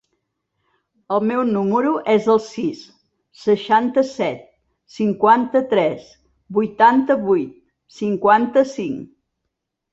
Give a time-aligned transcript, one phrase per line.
[1.17, 2.79] El meu número es el sis,
[3.43, 4.41] seixanta-set,
[4.97, 6.11] cinquanta-tres,
[6.61, 7.55] vuitanta-vuit,
[8.03, 9.09] cinquanta-cinc.